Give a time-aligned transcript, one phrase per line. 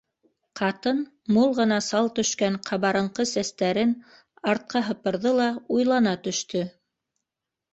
[0.59, 1.01] Ҡатын,
[1.35, 3.93] мул ғына сал төшкән ҡабарынҡы сәстәрен
[4.55, 6.65] артҡа һыпырҙы ла уйлана төштө: